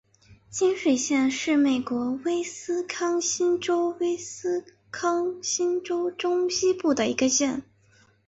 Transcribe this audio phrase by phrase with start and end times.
[0.49, 7.61] 清水县是美国威斯康辛州威斯康辛州中西部的一个县。